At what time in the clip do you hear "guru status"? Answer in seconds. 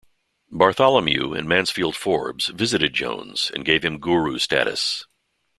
3.99-5.05